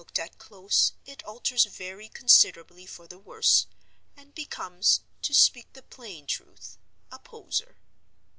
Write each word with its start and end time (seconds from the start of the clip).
Looked 0.03 0.17
at 0.17 0.39
close, 0.39 0.93
it 1.05 1.23
alters 1.25 1.65
very 1.65 2.09
considerably 2.09 2.87
for 2.87 3.05
the 3.07 3.19
worse, 3.19 3.67
and 4.17 4.33
becomes, 4.33 5.01
to 5.21 5.31
speak 5.35 5.73
the 5.73 5.83
plain 5.83 6.25
truth—a 6.25 7.19
Poser. 7.19 7.77